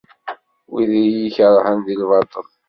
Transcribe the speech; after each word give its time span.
Wid 0.71 0.89
i 0.99 1.01
iyi-ikerhen 1.05 1.77
di 1.85 1.93
lbaṭel. 2.01 2.45